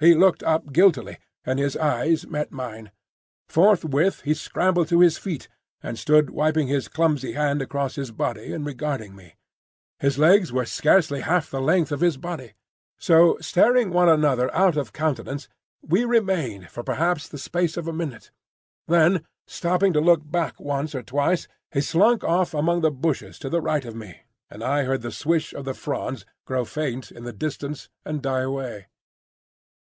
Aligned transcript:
He 0.00 0.14
looked 0.14 0.44
up 0.44 0.72
guiltily, 0.72 1.18
and 1.44 1.58
his 1.58 1.76
eyes 1.76 2.24
met 2.24 2.52
mine. 2.52 2.92
Forthwith 3.48 4.20
he 4.20 4.32
scrambled 4.32 4.86
to 4.90 5.00
his 5.00 5.18
feet, 5.18 5.48
and 5.82 5.98
stood 5.98 6.30
wiping 6.30 6.68
his 6.68 6.86
clumsy 6.86 7.32
hand 7.32 7.60
across 7.60 7.96
his 7.96 8.16
mouth 8.16 8.36
and 8.36 8.64
regarding 8.64 9.16
me. 9.16 9.34
His 9.98 10.16
legs 10.16 10.52
were 10.52 10.64
scarcely 10.66 11.22
half 11.22 11.50
the 11.50 11.60
length 11.60 11.90
of 11.90 12.00
his 12.00 12.16
body. 12.16 12.52
So, 12.96 13.38
staring 13.40 13.90
one 13.90 14.08
another 14.08 14.54
out 14.54 14.76
of 14.76 14.92
countenance, 14.92 15.48
we 15.82 16.04
remained 16.04 16.70
for 16.70 16.84
perhaps 16.84 17.26
the 17.26 17.36
space 17.36 17.76
of 17.76 17.88
a 17.88 17.92
minute. 17.92 18.30
Then, 18.86 19.24
stopping 19.48 19.92
to 19.94 20.00
look 20.00 20.20
back 20.22 20.60
once 20.60 20.94
or 20.94 21.02
twice, 21.02 21.48
he 21.72 21.80
slunk 21.80 22.22
off 22.22 22.54
among 22.54 22.82
the 22.82 22.92
bushes 22.92 23.36
to 23.40 23.50
the 23.50 23.60
right 23.60 23.84
of 23.84 23.96
me, 23.96 24.20
and 24.48 24.62
I 24.62 24.84
heard 24.84 25.02
the 25.02 25.10
swish 25.10 25.52
of 25.52 25.64
the 25.64 25.74
fronds 25.74 26.24
grow 26.44 26.64
faint 26.64 27.10
in 27.10 27.24
the 27.24 27.32
distance 27.32 27.88
and 28.04 28.22
die 28.22 28.42
away. 28.42 28.86